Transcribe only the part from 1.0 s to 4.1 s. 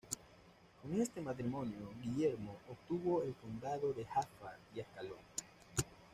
matrimonio, Guillermo obtuvo el condado de